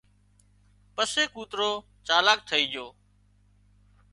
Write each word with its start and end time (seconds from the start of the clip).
پسي 0.95 1.23
ڪوترو 1.33 1.69
چالاڪ 2.07 2.39
ٿئي 2.49 2.63
جھو 2.73 2.87